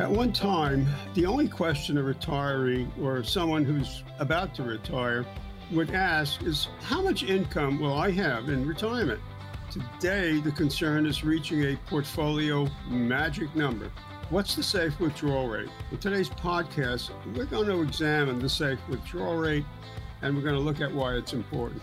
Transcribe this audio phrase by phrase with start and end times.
[0.00, 5.26] At one time, the only question a retiree or someone who's about to retire
[5.72, 9.20] would ask is how much income will I have in retirement?
[9.70, 13.90] Today, the concern is reaching a portfolio magic number.
[14.30, 15.68] What's the safe withdrawal rate?
[15.90, 19.66] In today's podcast, we're going to examine the safe withdrawal rate
[20.22, 21.82] and we're going to look at why it's important.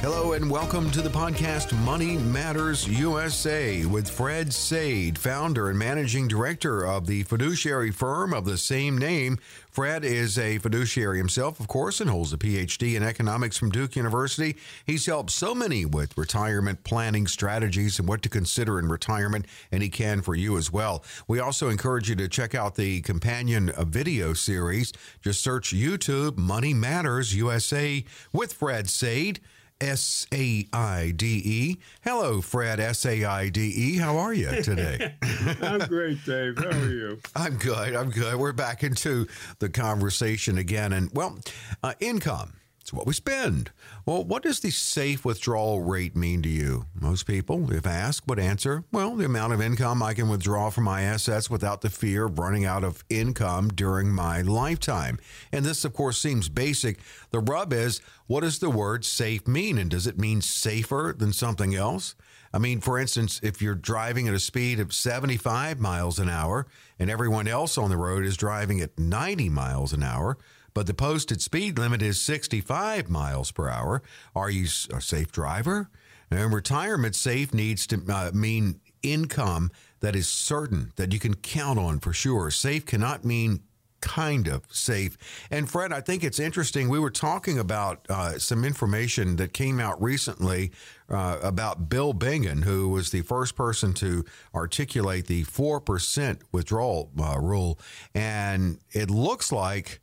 [0.00, 6.26] Hello and welcome to the podcast Money Matters USA with Fred Saide, founder and managing
[6.26, 9.38] director of the fiduciary firm of the same name.
[9.70, 13.94] Fred is a fiduciary himself, of course, and holds a PhD in economics from Duke
[13.94, 14.56] University.
[14.86, 19.82] He's helped so many with retirement planning strategies and what to consider in retirement, and
[19.82, 21.04] he can for you as well.
[21.28, 24.94] We also encourage you to check out the companion uh, video series.
[25.20, 29.40] Just search YouTube Money Matters USA with Fred Saide.
[29.80, 31.76] S A I D E.
[32.02, 33.96] Hello, Fred S A I D E.
[33.96, 35.14] How are you today?
[35.62, 36.58] I'm great, Dave.
[36.58, 37.18] How are you?
[37.36, 37.96] I'm good.
[37.96, 38.36] I'm good.
[38.36, 39.26] We're back into
[39.58, 40.92] the conversation again.
[40.92, 41.38] And, well,
[41.82, 42.52] uh, income.
[42.90, 43.70] It's what we spend.
[44.04, 46.86] Well, what does the safe withdrawal rate mean to you?
[47.00, 50.84] Most people, if asked, would answer, well, the amount of income I can withdraw from
[50.84, 55.20] my assets without the fear of running out of income during my lifetime.
[55.52, 56.98] And this, of course, seems basic.
[57.30, 59.78] The rub is, what does the word safe mean?
[59.78, 62.16] And does it mean safer than something else?
[62.52, 66.66] I mean, for instance, if you're driving at a speed of 75 miles an hour
[66.98, 70.38] and everyone else on the road is driving at 90 miles an hour,
[70.74, 74.02] but the posted speed limit is 65 miles per hour.
[74.34, 75.90] Are you a safe driver?
[76.30, 79.70] And retirement safe needs to uh, mean income
[80.00, 82.50] that is certain, that you can count on for sure.
[82.50, 83.60] Safe cannot mean
[84.00, 85.16] kind of safe.
[85.50, 86.88] And Fred, I think it's interesting.
[86.88, 90.72] We were talking about uh, some information that came out recently
[91.08, 97.38] uh, about Bill Bengen, who was the first person to articulate the 4% withdrawal uh,
[97.38, 97.78] rule.
[98.14, 100.00] And it looks like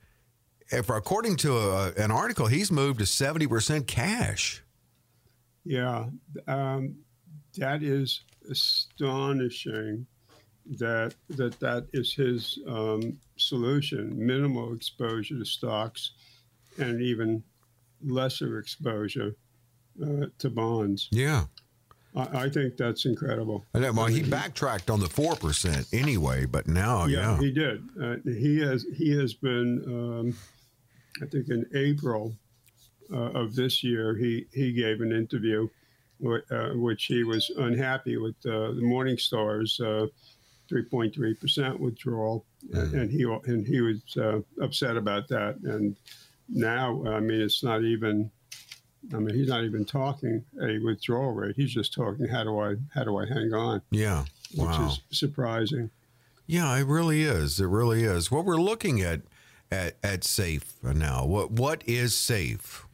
[0.70, 4.64] if according to a, an article, he's moved to 70% cash.
[5.64, 6.06] Yeah,
[6.48, 6.96] um,
[7.58, 10.06] that is astonishing
[10.80, 16.12] that that that is his um, solution minimal exposure to stocks
[16.78, 17.44] and even
[18.04, 19.36] lesser exposure
[20.04, 21.46] uh, to bonds yeah
[22.16, 27.06] I, I, think that's incredible know, well he backtracked on the 4% anyway but now
[27.06, 27.40] yeah, yeah.
[27.40, 30.38] he did uh, he has he has been um,
[31.22, 32.34] I think in April
[33.12, 35.68] uh, of this year, he, he gave an interview
[36.26, 42.98] uh, which he was unhappy with uh, the Morningstar's 3.3% uh, withdrawal, mm-hmm.
[42.98, 45.58] and he and he was uh, upset about that.
[45.64, 45.96] And
[46.50, 48.32] now, I mean, it's not even.
[49.14, 51.56] I mean, he's not even talking a withdrawal rate.
[51.56, 53.82] He's just talking how do I how do I hang on?
[53.92, 54.26] Yeah,
[54.56, 54.68] wow.
[54.68, 55.92] which is surprising.
[56.48, 57.60] Yeah, it really is.
[57.60, 58.32] It really is.
[58.32, 59.22] What we're looking at
[59.72, 61.26] at, at safe now?
[61.26, 62.86] What what is safe?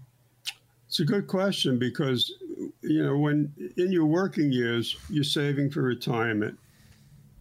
[0.87, 2.33] It's a good question because
[2.81, 6.57] you know when in your working years you're saving for retirement,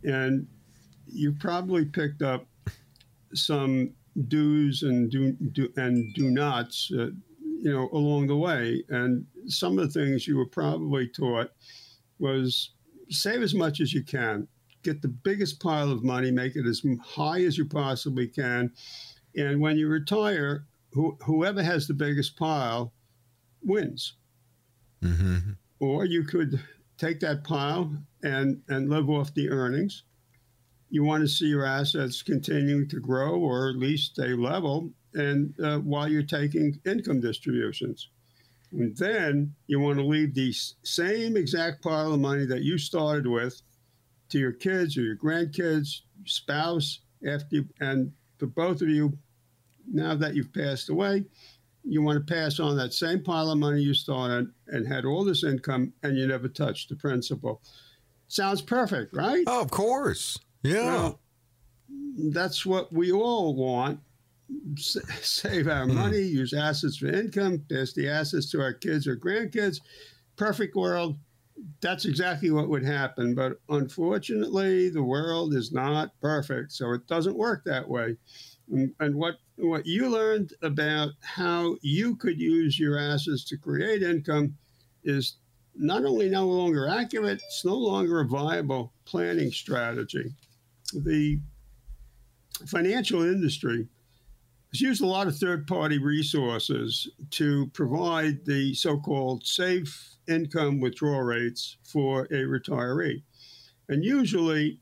[0.05, 0.47] and
[1.07, 2.47] you probably picked up
[3.35, 3.93] some
[4.29, 7.11] do's and do, do and do nots, uh,
[7.41, 8.83] you know, along the way.
[8.89, 11.51] And some of the things you were probably taught
[12.19, 12.71] was
[13.09, 14.47] save as much as you can,
[14.83, 18.73] get the biggest pile of money, make it as high as you possibly can,
[19.37, 22.93] and when you retire, who, whoever has the biggest pile
[23.63, 24.15] wins.
[25.03, 25.53] Mm-hmm.
[25.81, 26.61] Or you could
[26.99, 27.93] take that pile
[28.23, 30.05] and, and live off the earnings.
[30.91, 35.55] You want to see your assets continuing to grow or at least stay level, and
[35.61, 38.11] uh, while you're taking income distributions.
[38.73, 40.53] And then you want to leave the
[40.83, 43.61] same exact pile of money that you started with
[44.31, 49.17] to your kids or your grandkids, spouse, after you, and for both of you,
[49.93, 51.25] now that you've passed away,
[51.85, 55.25] you want to pass on that same pile of money you started and had all
[55.25, 57.63] this income and you never touched the principal.
[58.27, 59.45] Sounds perfect, right?
[59.47, 60.41] Oh, of course.
[60.65, 60.87] Yeah.
[60.87, 61.21] Well,
[62.33, 64.01] that's what we all want.
[64.77, 65.95] save our mm.
[65.95, 69.79] money, use assets for income, pass the assets to our kids or grandkids.
[70.35, 71.17] Perfect world.
[71.81, 73.35] That's exactly what would happen.
[73.35, 76.73] But unfortunately, the world is not perfect.
[76.73, 78.17] So it doesn't work that way.
[78.71, 84.03] And, and what, what you learned about how you could use your assets to create
[84.03, 84.57] income
[85.05, 85.37] is
[85.75, 90.35] not only no longer accurate, it's no longer a viable planning strategy.
[90.95, 91.41] The
[92.67, 93.89] financial industry
[94.73, 100.81] has used a lot of third party resources to provide the so called safe income
[100.81, 103.23] withdrawal rates for a retiree.
[103.89, 104.79] And usually,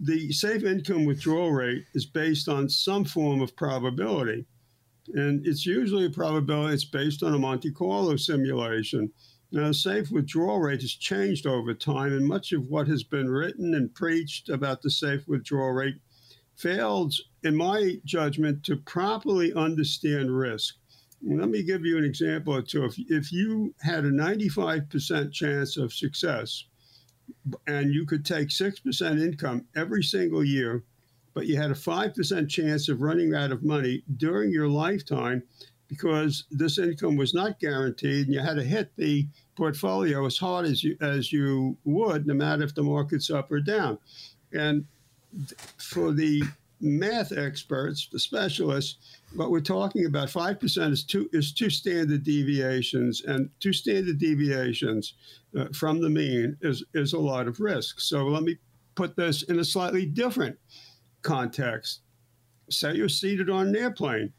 [0.00, 4.46] the safe income withdrawal rate is based on some form of probability.
[5.14, 9.10] And it's usually a probability, it's based on a Monte Carlo simulation.
[9.50, 13.30] Now, the safe withdrawal rate has changed over time, and much of what has been
[13.30, 15.96] written and preached about the safe withdrawal rate
[16.56, 17.14] failed,
[17.44, 20.76] in my judgment, to properly understand risk.
[21.22, 22.84] Let me give you an example or two.
[22.84, 26.64] If, if you had a 95% chance of success
[27.66, 30.84] and you could take 6% income every single year,
[31.34, 35.42] but you had a 5% chance of running out of money during your lifetime
[35.88, 39.26] because this income was not guaranteed and you had to hit the
[39.56, 43.60] portfolio as hard as you, as you would, no matter if the market's up or
[43.60, 43.98] down.
[44.52, 44.84] And
[45.78, 46.42] for the
[46.80, 48.96] math experts, the specialists,
[49.34, 55.14] what we're talking about, 5% is two, is two standard deviations, and two standard deviations
[55.58, 58.00] uh, from the mean is, is a lot of risk.
[58.00, 58.56] So let me
[58.94, 60.58] put this in a slightly different
[61.22, 62.00] context.
[62.70, 64.32] Say you're seated on an airplane,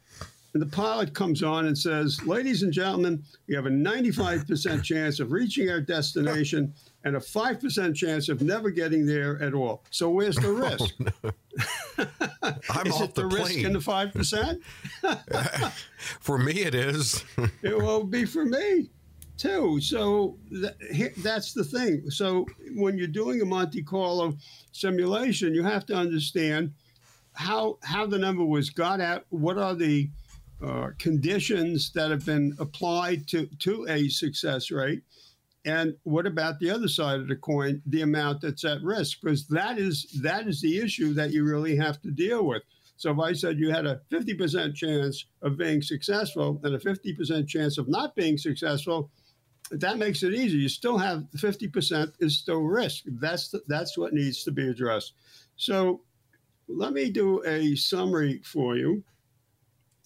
[0.52, 5.20] and the pilot comes on and says, Ladies and gentlemen, we have a 95% chance
[5.20, 6.74] of reaching our destination
[7.04, 9.84] and a 5% chance of never getting there at all.
[9.90, 10.94] So where's the oh, risk?
[11.00, 12.06] Oh, no.
[12.70, 14.60] I'm is it the, the risk in the 5%?
[16.20, 17.24] for me, it is.
[17.62, 18.90] it will be for me
[19.36, 19.80] too.
[19.80, 22.10] So th- that's the thing.
[22.10, 24.36] So when you're doing a Monte Carlo
[24.72, 26.72] simulation, you have to understand
[27.32, 29.24] how how the number was got at.
[29.30, 30.10] What are the
[30.62, 35.02] uh, conditions that have been applied to to a success rate?
[35.64, 39.18] And what about the other side of the coin, the amount that's at risk?
[39.20, 42.62] Because that is that is the issue that you really have to deal with.
[42.96, 47.48] So if I said you had a 50% chance of being successful and a 50%
[47.48, 49.10] chance of not being successful,
[49.70, 50.58] that makes it easy.
[50.58, 53.04] You still have 50% is still risk.
[53.06, 55.14] That's the, that's what needs to be addressed.
[55.56, 56.02] So
[56.68, 59.02] let me do a summary for you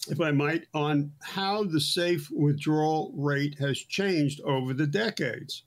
[0.07, 5.63] if I might, on how the safe withdrawal rate has changed over the decades.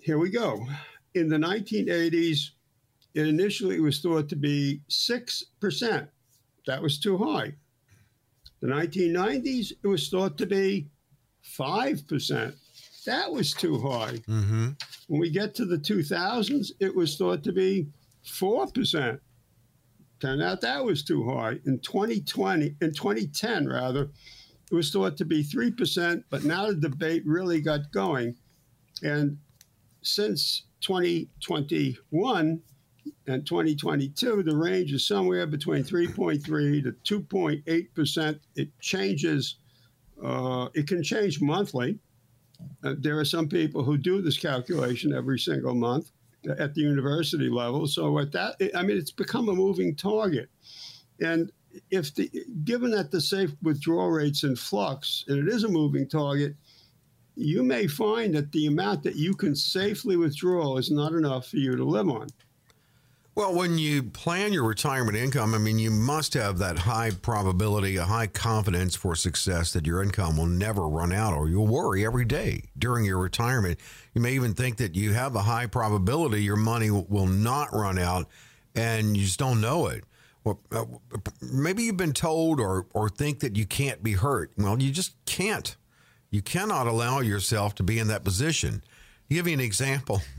[0.00, 0.66] Here we go.
[1.14, 2.50] In the 1980s,
[3.14, 6.08] it initially was thought to be 6%.
[6.66, 7.54] That was too high.
[8.60, 10.88] The 1990s, it was thought to be
[11.58, 12.54] 5%.
[13.06, 14.18] That was too high.
[14.28, 14.70] Mm-hmm.
[15.08, 17.86] When we get to the 2000s, it was thought to be
[18.26, 19.18] 4%.
[20.20, 21.58] Turned out that was too high.
[21.66, 24.08] In 2020, in 2010 rather,
[24.70, 28.34] it was thought to be 3%, but now the debate really got going.
[29.02, 29.38] And
[30.02, 32.60] since 2021
[33.26, 36.42] and 2022, the range is somewhere between 3.3
[37.04, 38.40] to 2.8%.
[38.56, 39.56] It changes,
[40.22, 41.98] uh, it can change monthly.
[42.82, 46.10] Uh, there are some people who do this calculation every single month
[46.58, 47.86] at the university level.
[47.86, 50.48] So at that, I mean, it's become a moving target.
[51.20, 51.50] And
[51.90, 52.30] if the
[52.64, 56.54] given that the safe withdrawal rate's in flux and it is a moving target,
[57.36, 61.58] you may find that the amount that you can safely withdraw is not enough for
[61.58, 62.28] you to live on.
[63.36, 67.96] Well, when you plan your retirement income, I mean, you must have that high probability,
[67.96, 72.06] a high confidence for success that your income will never run out, or you'll worry
[72.06, 73.78] every day during your retirement.
[74.14, 77.98] You may even think that you have a high probability your money will not run
[77.98, 78.26] out,
[78.74, 80.04] and you just don't know it.
[80.42, 80.86] Well, uh,
[81.42, 84.50] maybe you've been told or, or think that you can't be hurt.
[84.56, 85.76] Well, you just can't.
[86.30, 88.82] You cannot allow yourself to be in that position.
[89.30, 90.22] I'll give you an example.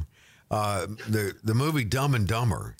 [0.49, 2.77] Uh, the the movie Dumb and Dumber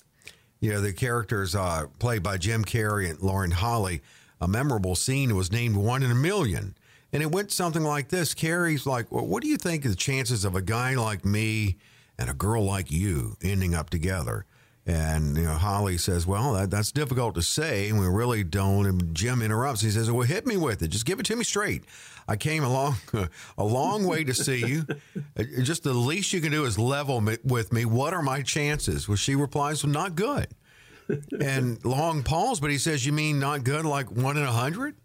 [0.60, 4.02] you know, the characters uh, played by Jim Carrey and Lauren Holly.
[4.40, 6.76] A memorable scene was named One in a Million.
[7.12, 9.96] And it went something like this Carrey's like, well, What do you think of the
[9.96, 11.76] chances of a guy like me
[12.18, 14.44] and a girl like you ending up together?
[14.88, 18.86] And you know, Holly says, "Well, that, that's difficult to say, and we really don't."
[18.86, 19.82] And Jim interrupts.
[19.82, 20.88] He says, "Well, hit me with it.
[20.88, 21.84] Just give it to me straight.
[22.26, 22.96] I came a long,
[23.58, 24.86] a long way to see you.
[25.38, 27.84] Uh, just the least you can do is level me, with me.
[27.84, 30.48] What are my chances?" Well, she replies, "Well, not good."
[31.38, 34.96] and long pause, but he says, "You mean not good, like one in a hundred?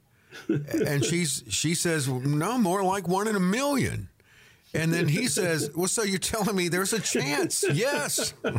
[0.48, 4.08] and she's she says, "No, more like one in a million.
[4.76, 7.64] And then he says, Well, so you're telling me there's a chance?
[7.72, 8.34] Yes.
[8.44, 8.58] I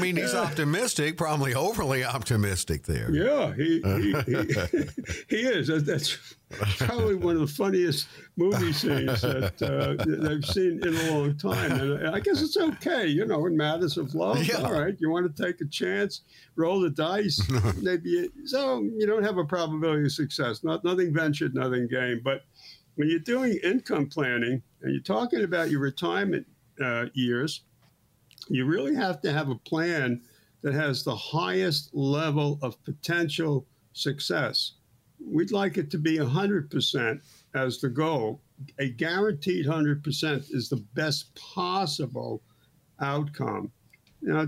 [0.00, 3.10] mean, he's optimistic, probably overly optimistic there.
[3.10, 4.44] Yeah, he, he, he,
[5.28, 5.68] he is.
[5.86, 6.18] That's
[6.50, 11.36] probably one of the funniest movie scenes that, uh, that I've seen in a long
[11.36, 11.72] time.
[11.72, 14.42] And I guess it's okay, you know, in matters of love.
[14.44, 14.62] Yeah.
[14.62, 16.22] All right, you want to take a chance,
[16.54, 17.40] roll the dice.
[17.82, 20.62] maybe so you don't have a probability of success.
[20.62, 22.22] Not nothing ventured, nothing gained.
[22.22, 22.44] But
[22.94, 26.46] when you're doing income planning and you're talking about your retirement
[26.82, 27.62] uh, years,
[28.48, 30.22] you really have to have a plan
[30.62, 34.72] that has the highest level of potential success.
[35.24, 37.20] We'd like it to be 100%
[37.54, 38.40] as the goal.
[38.78, 42.42] A guaranteed 100% is the best possible
[43.00, 43.70] outcome.
[44.22, 44.46] Now,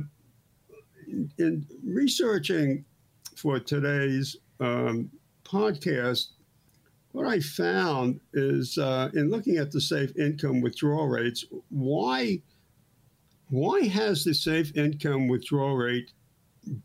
[1.07, 2.85] in, in researching
[3.37, 5.11] for today's um,
[5.45, 6.29] podcast,
[7.13, 12.41] what I found is uh, in looking at the safe income withdrawal rates, why
[13.51, 16.13] why has the safe income withdrawal rate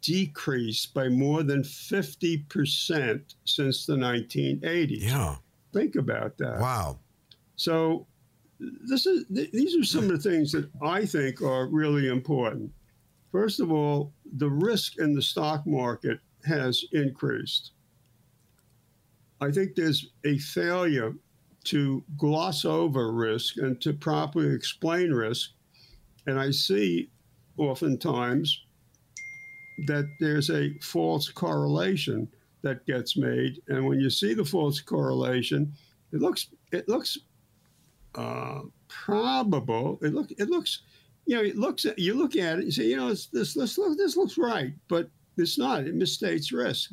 [0.01, 5.01] decreased by more than 50% since the 1980s?
[5.01, 5.35] Yeah.
[5.73, 6.59] Think about that.
[6.59, 6.99] Wow.
[7.55, 8.07] So
[8.59, 12.71] this is th- these are some of the things that I think are really important.
[13.31, 17.71] First of all, the risk in the stock market has increased.
[19.41, 21.13] I think there's a failure
[21.65, 25.51] to gloss over risk and to properly explain risk.
[26.27, 27.09] And I see
[27.57, 28.62] oftentimes
[29.87, 32.27] that there's a false correlation
[32.61, 33.61] that gets made.
[33.67, 35.73] And when you see the false correlation,
[36.11, 37.17] it looks it looks
[38.15, 39.99] uh, probable.
[40.01, 40.81] It look it looks
[41.25, 43.27] you know it looks at you look at it and you say you know it's,
[43.27, 45.85] this this look this looks right, but it's not.
[45.85, 46.91] It misstates risk.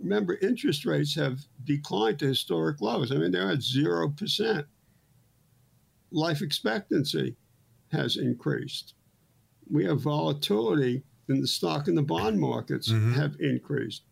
[0.00, 3.10] Remember, interest rates have declined to historic lows.
[3.10, 4.66] I mean, they're at zero percent.
[6.10, 7.36] Life expectancy
[7.92, 8.94] has increased.
[9.70, 13.12] We have volatility in the stock and the bond markets Mhm.
[13.14, 14.02] have increased.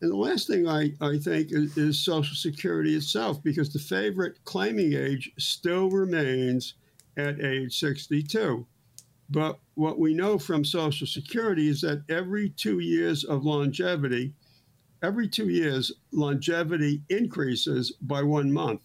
[0.00, 4.36] And the last thing I, I think is, is Social Security itself, because the favorite
[4.44, 6.74] claiming age still remains
[7.16, 8.66] at age 62.
[9.30, 14.34] But what we know from Social Security is that every two years of longevity,
[15.02, 18.82] every two years, longevity increases by one month.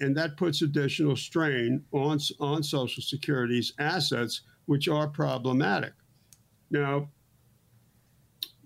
[0.00, 5.92] And that puts additional strain on, on Social Security's assets, which are problematic.
[6.72, 7.10] Now,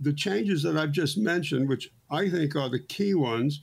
[0.01, 3.61] the changes that I've just mentioned, which I think are the key ones,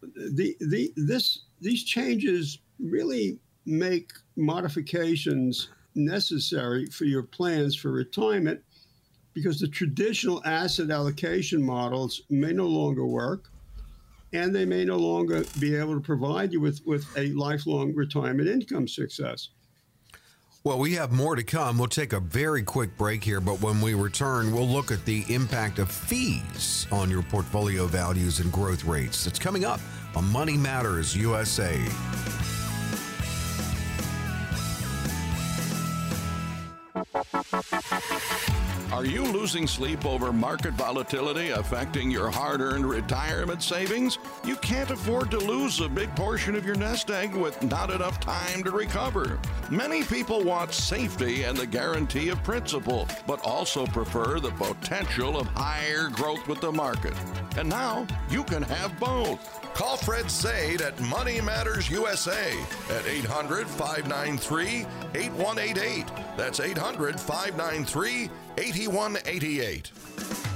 [0.00, 8.60] the, the, this, these changes really make modifications necessary for your plans for retirement
[9.34, 13.50] because the traditional asset allocation models may no longer work
[14.32, 18.48] and they may no longer be able to provide you with, with a lifelong retirement
[18.48, 19.48] income success.
[20.62, 21.78] Well, we have more to come.
[21.78, 25.24] We'll take a very quick break here, but when we return, we'll look at the
[25.32, 29.26] impact of fees on your portfolio values and growth rates.
[29.26, 29.80] It's coming up
[30.14, 31.82] on Money Matters USA.
[38.92, 44.18] Are you losing sleep over market volatility affecting your hard earned retirement savings?
[44.50, 48.18] You can't afford to lose a big portion of your nest egg with not enough
[48.18, 49.38] time to recover.
[49.70, 55.46] Many people want safety and the guarantee of principal, but also prefer the potential of
[55.54, 57.14] higher growth with the market.
[57.56, 59.38] And now you can have both.
[59.74, 62.52] Call Fred Saide at Money Matters USA
[62.90, 66.06] at 800 593 8188.
[66.36, 68.28] That's 800 593
[68.58, 70.49] 8188.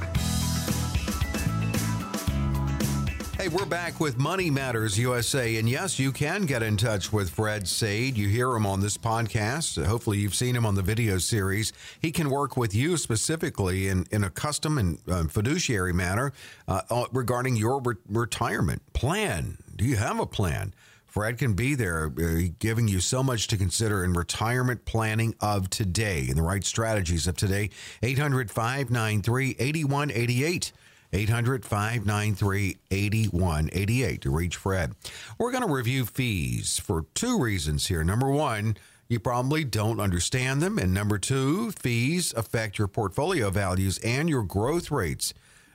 [3.45, 5.57] Hey, we're back with Money Matters USA.
[5.57, 8.17] And yes, you can get in touch with Fred Saide.
[8.17, 9.85] You hear him on this podcast.
[9.85, 11.71] Hopefully, you've seen him on the video series.
[12.01, 16.33] He can work with you specifically in, in a custom and uh, fiduciary manner
[16.67, 19.59] uh, uh, regarding your re- retirement plan.
[19.77, 20.73] Do you have a plan?
[21.05, 25.69] Fred can be there, uh, giving you so much to consider in retirement planning of
[25.69, 27.69] today and the right strategies of today.
[28.03, 30.73] 800 593 8188.
[31.15, 34.95] 800 593 8188 to reach Fred.
[35.39, 38.03] We're going to review fees for two reasons here.
[38.03, 38.77] Number one,
[39.09, 40.79] you probably don't understand them.
[40.79, 45.33] And number two, fees affect your portfolio values and your growth rates.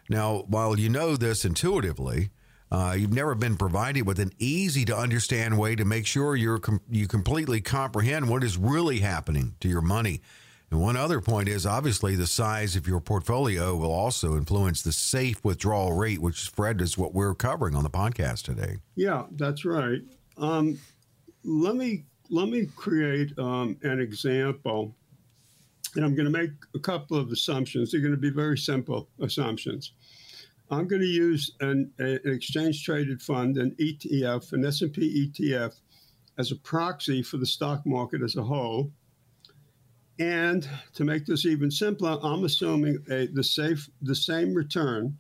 [0.10, 2.32] Now, while you know this intuitively,
[2.72, 6.60] uh, you've never been provided with an easy to understand way to make sure you're
[6.60, 10.22] com- you completely comprehend what is really happening to your money.
[10.72, 14.92] And one other point is obviously the size of your portfolio will also influence the
[14.92, 18.78] safe withdrawal rate, which Fred is what we're covering on the podcast today.
[18.96, 20.02] Yeah, that's right.
[20.38, 20.80] Um,
[21.44, 24.96] let me let me create um, an example,
[25.96, 27.92] and I'm going to make a couple of assumptions.
[27.92, 29.94] They're going to be very simple assumptions.
[30.72, 35.74] I'm going to use an, an exchange traded fund, an ETF, an S&P ETF,
[36.38, 38.92] as a proxy for the stock market as a whole.
[40.20, 45.18] And to make this even simpler, I'm assuming a, the safe the same return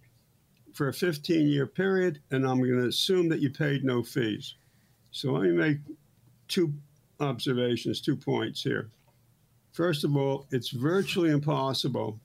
[0.73, 4.55] for a 15 year period, and I'm going to assume that you paid no fees.
[5.11, 5.77] So let me make
[6.49, 6.73] two
[7.19, 8.89] observations, two points here.
[9.71, 12.19] First of all, it's virtually impossible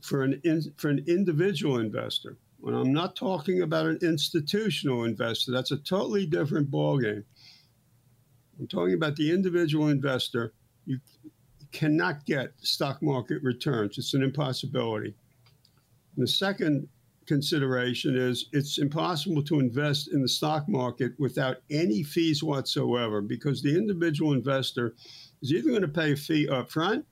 [0.00, 2.36] for an in, for an individual investor.
[2.60, 7.24] When I'm not talking about an institutional investor, that's a totally different ballgame.
[8.58, 10.52] I'm talking about the individual investor.
[10.84, 11.00] You
[11.72, 13.98] cannot get stock market returns.
[13.98, 15.14] It's an impossibility.
[16.16, 16.88] And the second
[17.26, 23.62] consideration is it's impossible to invest in the stock market without any fees whatsoever because
[23.62, 24.94] the individual investor
[25.42, 27.04] is either going to pay a fee up front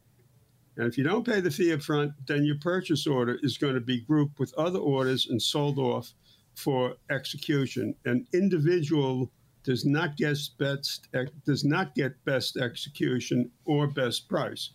[0.79, 3.75] and if you don't pay the fee up front, then your purchase order is going
[3.75, 6.15] to be grouped with other orders and sold off
[6.55, 7.95] for execution.
[8.05, 9.33] An individual
[9.65, 11.09] does not get best
[11.45, 14.71] does not get best execution or best price.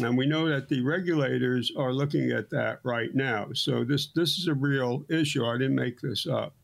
[0.00, 3.48] And we know that the regulators are looking at that right now.
[3.54, 5.44] So this this is a real issue.
[5.44, 6.54] I didn't make this up.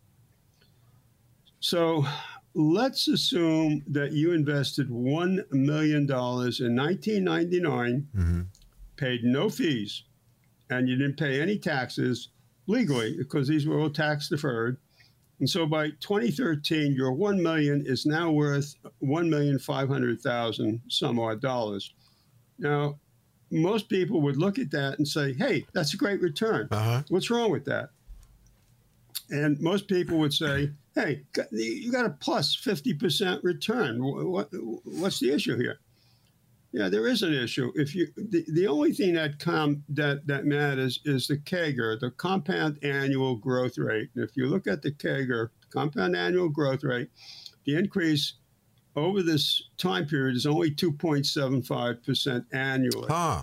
[1.61, 2.07] So
[2.55, 8.41] let's assume that you invested $1 million in 1999, mm-hmm.
[8.97, 10.05] paid no fees,
[10.71, 12.29] and you didn't pay any taxes
[12.67, 14.79] legally because these were all tax deferred.
[15.41, 21.95] And so by 2013, your 1 million is now worth 1,500,000 some odd dollars.
[22.59, 22.99] Now,
[23.51, 26.69] most people would look at that and say, hey, that's a great return.
[26.71, 27.03] Uh-huh.
[27.09, 27.91] What's wrong with that?
[29.31, 31.23] And most people would say, hey,
[31.53, 34.03] you got a plus 50% return.
[34.03, 34.49] What,
[34.85, 35.79] what's the issue here?
[36.73, 37.73] Yeah, there is an issue.
[37.77, 42.11] If you the, the only thing that com that that matters is the CAGR, the
[42.11, 44.11] compound annual growth rate.
[44.15, 47.09] And if you look at the CAGR, compound annual growth rate,
[47.65, 48.35] the increase
[48.97, 53.07] over this time period is only 2.75% annually.
[53.09, 53.43] Huh.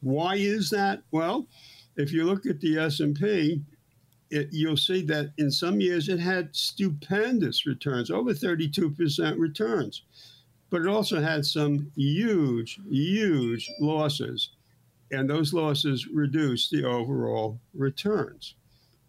[0.00, 1.02] Why is that?
[1.10, 1.48] Well,
[1.96, 3.62] if you look at the S&P,
[4.30, 10.02] it, you'll see that in some years it had stupendous returns, over 32% returns.
[10.74, 14.50] But it also had some huge, huge losses.
[15.12, 18.56] And those losses reduced the overall returns.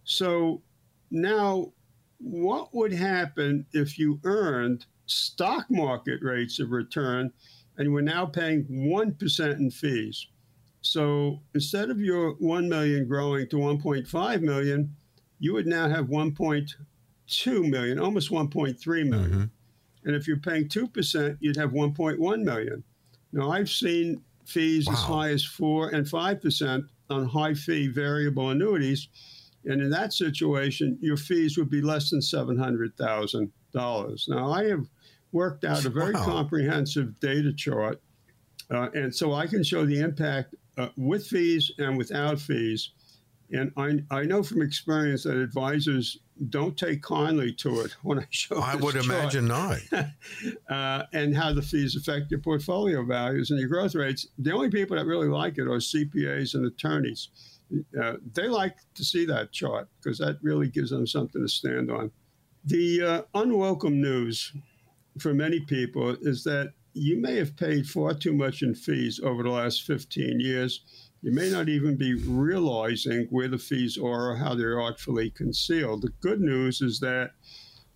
[0.04, 0.62] So
[1.10, 1.74] now,
[2.20, 7.34] what would happen if you earned stock market rates of return
[7.80, 10.28] and we're now paying 1% in fees?
[10.82, 14.96] So instead of your 1 million growing to 1.5 million,
[15.40, 19.32] you would now have 1.2 million, almost 1.3 million.
[19.32, 19.44] Mm-hmm.
[20.06, 22.84] And if you're paying 2%, you'd have 1.1 million.
[23.34, 24.94] Now, I've seen fees wow.
[24.94, 29.10] as high as 4 and 5% on high fee variable annuities.
[29.66, 34.30] And in that situation, your fees would be less than $700,000.
[34.30, 34.88] Now, I have
[35.32, 36.24] worked out a very wow.
[36.24, 38.00] comprehensive data chart.
[38.70, 42.92] Uh, and so I can show the impact uh, with fees and without fees.
[43.52, 48.28] And I, I know from experience that advisors don't take kindly to it when I
[48.30, 48.56] show.
[48.56, 49.06] Them I would chart.
[49.06, 49.80] imagine not.
[50.70, 54.28] uh, and how the fees affect your portfolio values and your growth rates.
[54.38, 57.30] The only people that really like it are CPAs and attorneys.
[58.00, 61.92] Uh, they like to see that chart because that really gives them something to stand
[61.92, 62.12] on.
[62.66, 64.52] The uh, unwelcome news
[65.20, 69.44] for many people is that you may have paid far too much in fees over
[69.44, 70.82] the last 15 years
[71.26, 76.04] you may not even be realizing where the fees are or how they're actually concealed.
[76.04, 77.32] The good news is that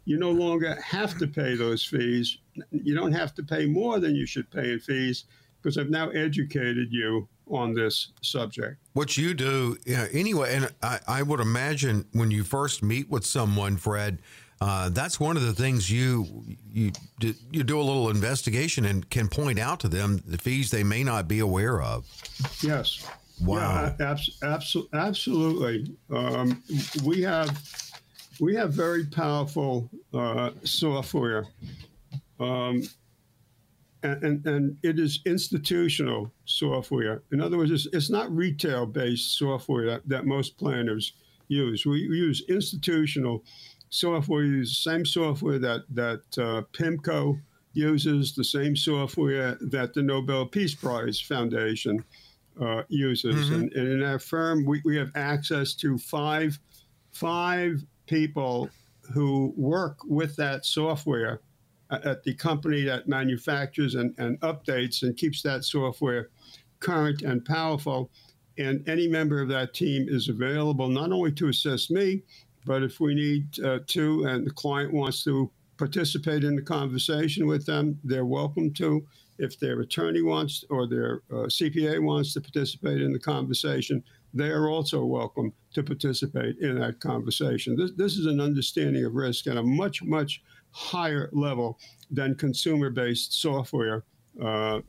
[0.06, 2.40] you no longer have to pay those fees.
[2.72, 5.26] You don't have to pay more than you should pay in fees
[5.62, 8.78] because I've now educated you on this subject.
[8.94, 9.78] What you do,
[10.12, 14.24] anyway, and I, I would imagine when you first meet with someone, Fred,
[14.62, 16.92] uh, that's one of the things you you
[17.52, 21.04] you do a little investigation and can point out to them the fees they may
[21.04, 22.06] not be aware of.
[22.62, 23.06] Yes,
[23.42, 23.96] Wow.
[24.00, 25.96] Yeah, abs- absolutely.
[26.10, 26.62] Um,
[27.04, 27.62] we have
[28.40, 31.46] we have very powerful uh, software,
[32.40, 32.84] um,
[34.04, 37.22] and, and, and, it is institutional software.
[37.34, 41.14] In other words, it's, it's not retail based software that, that most planners
[41.50, 41.86] use.
[41.86, 43.44] We, we use institutional
[43.90, 44.44] software.
[44.44, 47.40] We use the same software that that uh, PIMCO
[47.74, 52.04] uses the same software that the Nobel Peace Prize Foundation
[52.60, 53.36] uh, uses.
[53.36, 53.54] Mm-hmm.
[53.54, 56.60] And, and in our firm, we, we have access to five,
[57.12, 58.70] five people
[59.14, 61.42] who work with that software
[61.92, 66.30] at the company that manufactures and, and updates and keeps that software
[66.80, 68.12] current and powerful.
[68.58, 72.24] And any member of that team is available not only to assist me,
[72.66, 77.48] but if we need uh, to and the client wants to participate in the conversation
[77.48, 79.06] with them, they're welcome to.
[79.38, 84.50] If their attorney wants or their uh, CPA wants to participate in the conversation, they
[84.50, 87.76] are also welcome to participate in that conversation.
[87.78, 91.80] This, this is an understanding of risk at a much, much higher level
[92.12, 94.04] than consumer based software
[94.44, 94.80] uh,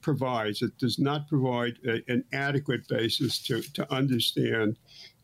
[0.00, 0.62] provides.
[0.62, 4.76] It does not provide a, an adequate basis to, to understand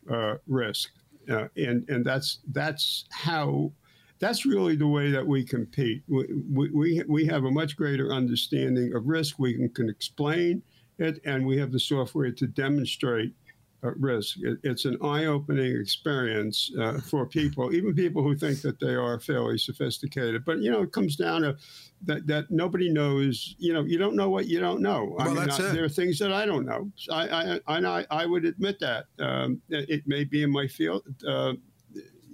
[0.09, 0.91] uh, risk.
[1.29, 3.71] Uh, and and that's that's how
[4.19, 6.01] that's really the way that we compete.
[6.07, 9.37] We, we, we have a much greater understanding of risk.
[9.37, 10.63] We can, can explain
[10.97, 13.33] it, and we have the software to demonstrate
[13.81, 14.37] risk.
[14.41, 19.19] It, it's an eye-opening experience uh, for people, even people who think that they are
[19.19, 20.45] fairly sophisticated.
[20.45, 21.55] But you know, it comes down to
[22.03, 23.55] that that nobody knows.
[23.59, 25.15] You know, you don't know what you don't know.
[25.19, 25.73] I Well, mean, that's I, it.
[25.73, 26.91] there are things that I don't know.
[27.11, 30.67] I I I, I, I would admit that um, it, it may be in my
[30.67, 31.03] field.
[31.27, 31.53] Uh,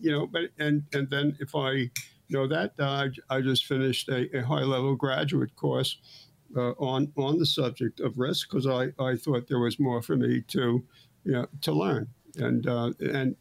[0.02, 1.90] you know, but and and then if I
[2.30, 5.98] know that, uh, I, I just finished a, a high-level graduate course
[6.58, 10.16] uh, on on the subject of risk because I, I thought there was more for
[10.16, 10.84] me to
[11.24, 12.08] you know, to learn
[12.38, 13.36] and uh, and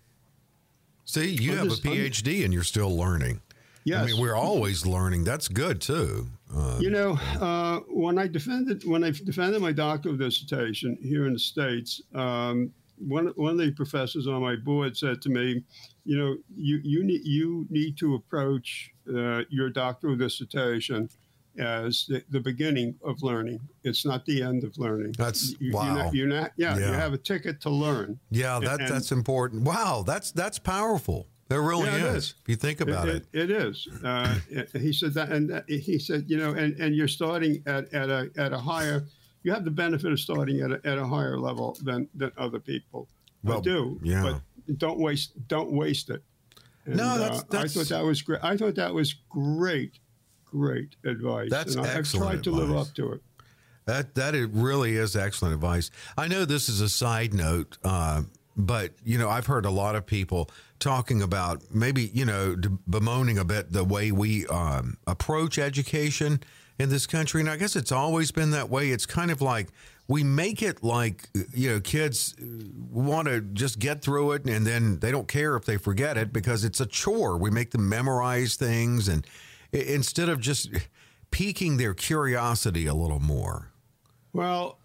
[1.04, 3.40] See, you I'm have just- a I'm- PhD and you're still learning.
[3.84, 5.24] yes, I mean, we're always learning.
[5.24, 6.28] That's good too.
[6.54, 11.32] Uh, You know, uh, when I defended when I defended my doctoral dissertation here in
[11.32, 15.64] the states, um, one one of the professors on my board said to me,
[16.04, 21.08] "You know, you you need you need to approach uh, your doctoral dissertation."
[21.58, 25.12] As the, the beginning of learning, it's not the end of learning.
[25.18, 25.94] That's- You- you're wow.
[25.96, 26.86] not, you're not yeah, Yeah.
[26.88, 28.18] You have a ticket to learn.
[28.30, 29.62] yeah, that and- that's important.
[29.62, 31.28] Wow, that's that's powerful.
[31.48, 32.24] There really Yeah, it is.
[32.24, 32.34] is.
[32.44, 33.26] If you think about it.
[33.34, 33.86] it, it is.
[34.02, 34.38] Uh,
[34.72, 38.08] he said that, and that, he said, you know, and, and you're starting at, at
[38.08, 39.04] a at a higher.
[39.42, 42.58] You have the benefit of starting at a, at a higher level than than other
[42.60, 43.08] people
[43.44, 44.00] Well, do.
[44.02, 44.22] yeah.
[44.66, 46.22] But don't waste don't waste it.
[46.86, 48.42] And, No, that's- uh, that's- I thought that was great.
[48.42, 49.98] I thought that was great,
[50.52, 51.50] great advice.
[51.50, 53.20] That's and I, I've excellent tried to live up to it.
[53.86, 55.90] That that it really is excellent advice.
[56.16, 58.22] I know this is a side note, uh,
[58.56, 62.56] but you know I've heard a lot of people talking about maybe you know
[62.88, 66.40] bemoaning a bit the way we um, approach education
[66.78, 68.90] in this country, and I guess it's always been that way.
[68.90, 69.68] It's kind of like
[70.06, 72.36] we make it like you know kids
[72.90, 76.32] want to just get through it, and then they don't care if they forget it
[76.32, 77.36] because it's a chore.
[77.36, 79.26] We make them memorize things, and
[79.72, 80.70] instead of just
[81.30, 83.72] piquing their curiosity a little more.
[84.32, 84.78] Well,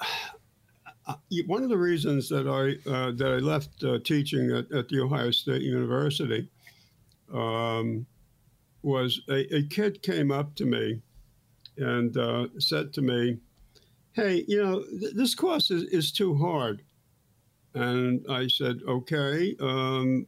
[1.45, 5.02] one of the reasons that I uh, that I left uh, teaching at, at the
[5.02, 6.50] Ohio State University
[7.34, 8.06] um,
[8.82, 11.02] was a, a kid came up to me
[11.78, 13.38] and uh, said to me,
[14.13, 16.82] "Hey, you know, th- this course is, is too hard."
[17.73, 20.26] And I said, "Okay, um,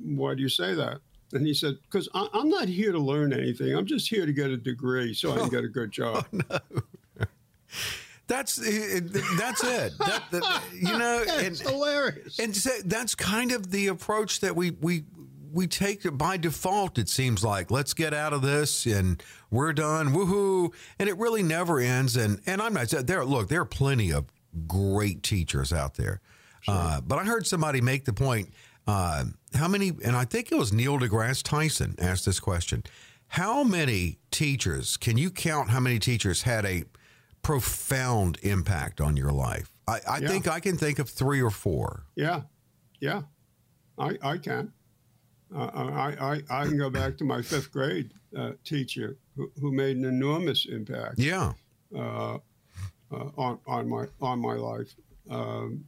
[0.00, 1.00] why do you say that?"
[1.32, 3.74] And he said, "Because I'm not here to learn anything.
[3.76, 6.26] I'm just here to get a degree so I can get a good job."
[8.28, 9.98] That's it- that's that's it.
[9.98, 12.38] That, that- you know, and it's hilarious.
[12.40, 15.04] and so that's kind of the approach that we we
[15.52, 16.98] we take by default.
[16.98, 20.08] It seems like let's get out of this and we're done.
[20.12, 20.72] Woohoo!
[20.98, 22.16] And it really never ends.
[22.16, 23.24] And and I'm not there.
[23.24, 24.24] Look, there are plenty of
[24.66, 26.20] great teachers out there.
[26.66, 28.52] Uh, but I heard somebody make the point.
[28.86, 29.88] Uh, how many?
[30.04, 32.84] And I think it was Neil deGrasse Tyson asked this question.
[33.28, 35.70] How many teachers can you count?
[35.70, 36.84] How many teachers had a
[37.42, 39.70] profound impact on your life?
[39.88, 40.28] I, I Yeah.
[40.28, 42.04] think I can think of three or four.
[42.16, 42.42] Yeah,
[43.00, 43.22] yeah,
[43.98, 44.72] I I can.
[45.54, 49.72] Uh, I, I I can go back to my fifth grade uh, teacher who, who
[49.72, 51.52] made an enormous impact Yeah.
[51.94, 52.34] uh,
[53.12, 54.94] uh, on on my on my life.
[55.30, 55.84] Um,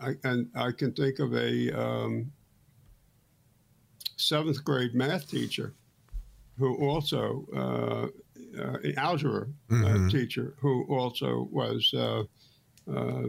[0.00, 2.32] I, and I can think of a um,
[4.16, 5.74] seventh grade math teacher
[6.58, 8.08] who also uh,
[8.60, 12.24] uh, an algebra uh, teacher who also was uh,
[12.92, 13.28] uh,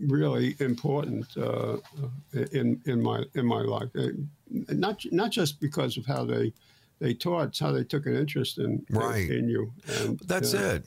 [0.00, 1.76] really important uh,
[2.52, 3.90] in in my in my life.
[3.96, 4.08] Uh,
[4.72, 6.52] Not not just because of how they
[6.98, 9.30] they taught, it's how they took an interest in Right.
[9.30, 9.72] in you.
[10.00, 10.86] And, That's uh, it.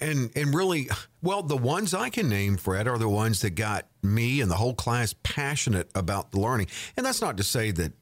[0.00, 0.88] And and really,
[1.22, 4.56] well, the ones I can name, Fred, are the ones that got me and the
[4.56, 6.66] whole class passionate about the learning.
[6.96, 7.92] And that's not to say that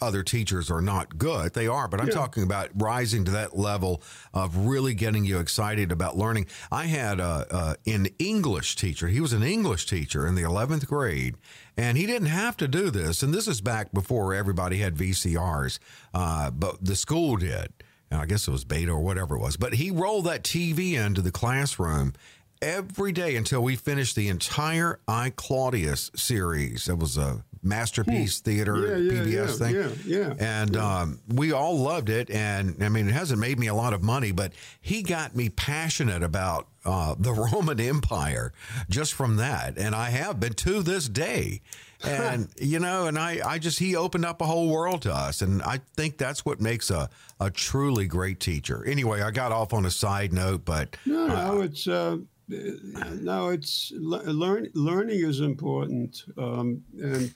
[0.00, 1.54] other teachers are not good.
[1.54, 2.14] They are, but I'm Yeah.
[2.14, 4.02] talking about rising to that level
[4.34, 6.46] of really getting you excited about learning.
[6.72, 7.46] I had a,
[7.86, 9.06] a an English teacher.
[9.06, 11.36] He was an English teacher in the 11th grade,
[11.76, 13.22] and he didn't have to do this.
[13.22, 15.78] And this is back before everybody had VCRs,
[16.12, 17.72] uh, but the school did.
[18.12, 19.56] I guess it was beta or whatever it was.
[19.56, 22.12] But he rolled that TV into the classroom
[22.60, 26.88] every day until we finished the entire I Claudius series.
[26.88, 28.82] It was a masterpiece theater Hmm.
[29.06, 29.74] Yeah, yeah, PBS yeah, thing.
[29.74, 32.30] yeah, yeah, And um, we all loved it.
[32.30, 35.48] And I mean, it hasn't made me a lot of money, but he got me
[35.48, 38.52] passionate about uh, the Roman Empire
[38.88, 39.78] just from that.
[39.78, 41.60] And I have been to this day.
[42.04, 45.42] And, you know, and I, I just, he opened up a whole world to us.
[45.42, 47.08] And I think that's what makes a,
[47.40, 48.84] a truly great teacher.
[48.84, 53.92] Anyway, I got off on a side note, but No, no, it's uh, no, it's
[53.96, 57.32] le- learn, learning is important, um, and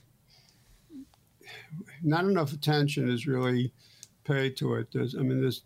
[2.03, 3.71] not enough attention is really
[4.25, 4.87] paid to it.
[4.91, 5.63] There's, I mean, there's.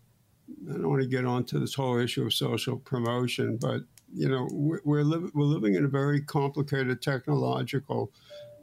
[0.68, 3.80] I don't want to get onto this whole issue of social promotion, but
[4.14, 8.12] you know, we're we're, li- we're living in a very complicated technological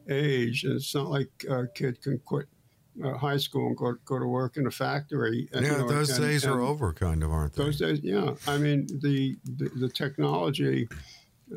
[0.10, 2.48] age, and it's not like a kid can quit
[3.04, 5.48] uh, high school and go go to work in a factory.
[5.54, 7.63] And, you yeah, know, those and- days are over, kind of, aren't they?
[7.63, 8.34] those days, yeah.
[8.48, 10.88] I mean, the the, the technology,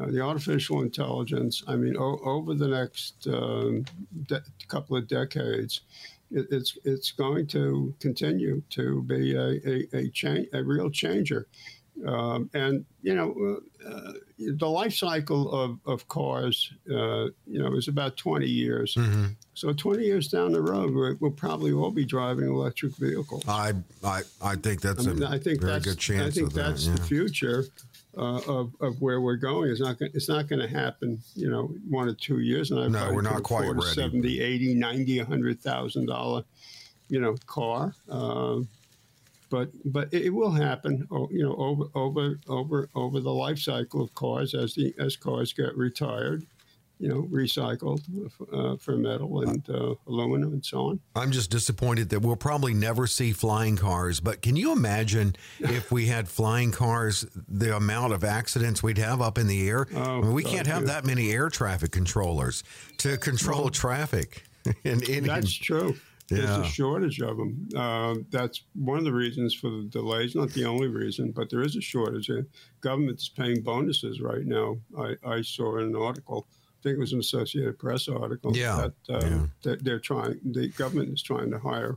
[0.01, 1.63] uh, the artificial intelligence.
[1.67, 3.85] I mean, o- over the next um,
[4.27, 5.81] de- couple of decades,
[6.31, 11.47] it, it's it's going to continue to be a a, a, change, a real changer.
[12.07, 17.89] Um, and you know, uh, the life cycle of, of cars, uh, you know, is
[17.89, 18.95] about 20 years.
[18.95, 19.37] Mhm.
[19.55, 23.45] So 20 years down the road, we're, we'll probably all be driving electric vehicles.
[23.47, 26.31] I, I, I think that's I, mean, a I think very that's good chance I
[26.31, 26.69] think of that.
[26.69, 26.95] that's yeah.
[26.95, 27.65] the future
[28.17, 29.71] uh, of, of where we're going.
[29.71, 32.71] It's not gonna, it's not going to happen, you know, one or two years.
[32.71, 33.95] And I No, we're not quite ready.
[33.95, 36.45] 70, 80, 90, 100,000 dollar,
[37.09, 37.95] you know, car.
[39.53, 44.15] But but it, will happen, you know, over over over over the life cycle of
[44.15, 46.47] cars as the as cars get retired,
[46.99, 48.01] you know, recycled
[48.51, 51.01] uh, for metal and uh, aluminum and so on.
[51.15, 54.21] I'm just disappointed that we'll probably never see flying cars.
[54.21, 59.21] But can you imagine if we had flying cars, the amount of accidents we'd have
[59.21, 59.87] up in the air?
[59.95, 60.95] Oh, I mean, we God, can't have yeah.
[60.95, 62.65] that many air traffic controllers
[62.99, 64.45] to control traffic.
[64.85, 65.95] in, in, That's true.
[66.37, 67.69] There's a shortage of them.
[67.77, 70.35] Uh, that's one of the reasons for the delays.
[70.35, 72.29] Not the only reason, but there is a shortage.
[72.29, 72.47] The
[72.81, 74.77] government's paying bonuses right now.
[74.99, 76.47] I, I saw in an article.
[76.51, 78.57] I think it was an Associated Press article.
[78.57, 79.47] Yeah, That, uh, yeah.
[79.63, 80.41] that they're trying.
[80.45, 81.97] The government is trying to hire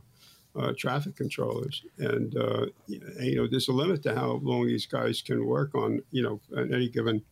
[0.54, 5.20] uh, traffic controllers, and uh, you know, there's a limit to how long these guys
[5.22, 6.00] can work on.
[6.12, 7.22] You know, at any given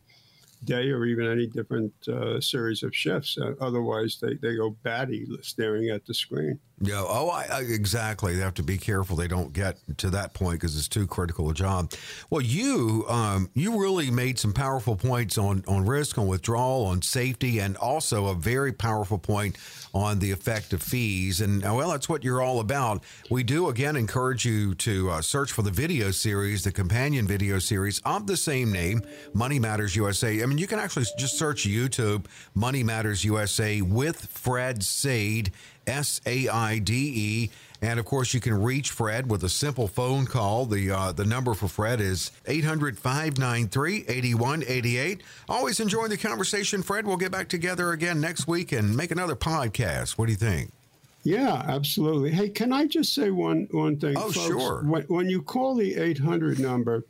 [0.63, 3.37] day or even any different uh, series of shifts.
[3.37, 6.59] Uh, otherwise, they, they go batty staring at the screen.
[6.81, 7.03] Yeah.
[7.07, 8.35] Oh, I, I, exactly.
[8.35, 11.49] They have to be careful they don't get to that point because it's too critical
[11.49, 11.93] a job.
[12.29, 17.01] Well, you um, you really made some powerful points on on risk, on withdrawal, on
[17.01, 19.57] safety, and also a very powerful point
[19.93, 21.39] on the effect of fees.
[21.39, 23.03] And uh, well, that's what you're all about.
[23.31, 27.57] We do again encourage you to uh, search for the video series, the companion video
[27.57, 29.01] series of the same name,
[29.33, 30.41] Money Matters USA.
[30.45, 35.51] I mean, you can actually just search YouTube, Money Matters USA with Fred Saide.
[35.87, 37.51] S A I D E.
[37.81, 40.67] And of course, you can reach Fred with a simple phone call.
[40.67, 45.23] The uh, the number for Fred is 800 593 8188.
[45.49, 47.07] Always enjoying the conversation, Fred.
[47.07, 50.11] We'll get back together again next week and make another podcast.
[50.11, 50.71] What do you think?
[51.23, 52.29] Yeah, absolutely.
[52.29, 54.15] Hey, can I just say one one thing?
[54.15, 54.83] Oh, sure.
[54.83, 57.03] When, when you call the 800 number,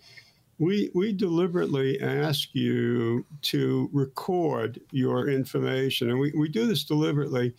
[0.57, 7.53] we we deliberately ask you to record your information, and we, we do this deliberately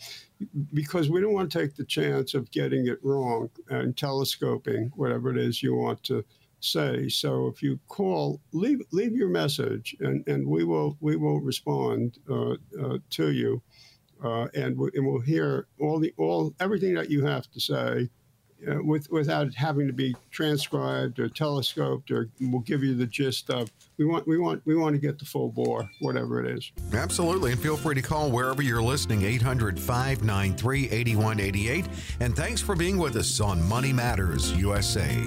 [0.73, 5.31] because we don't want to take the chance of getting it wrong and telescoping whatever
[5.31, 6.25] it is you want to
[6.61, 7.09] say.
[7.09, 12.19] So if you call, leave leave your message, and, and we will we will respond
[12.31, 13.63] uh, uh, to you
[14.25, 18.09] uh, and, we, and we'll hear all the all everything that you have to say
[18.69, 23.51] uh, with without having to be transcribed or telescoped or we'll give you the gist
[23.51, 26.73] of we want we want we want to get the full bore whatever it is
[26.93, 27.53] Absolutely.
[27.53, 31.87] And feel free to call wherever you're listening, 800 593 8188.
[32.21, 35.27] And thanks for being with us on Money Matters USA.